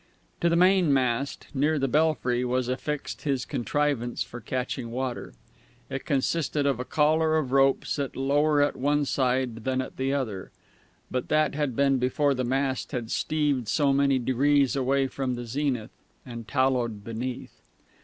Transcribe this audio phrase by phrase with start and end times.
[0.39, 5.35] To the mainmast, near the belfry, was affixed his contrivance for catching water.
[5.91, 10.11] It consisted of a collar of rope set lower at one side than at the
[10.11, 10.49] other
[11.11, 15.45] (but that had been before the mast had steeved so many degrees away from the
[15.45, 15.91] zenith),
[16.25, 17.61] and tallowed beneath.